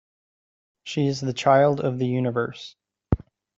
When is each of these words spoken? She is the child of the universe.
She 0.83 1.05
is 1.05 1.21
the 1.21 1.31
child 1.31 1.79
of 1.79 1.99
the 1.99 2.07
universe. 2.07 2.75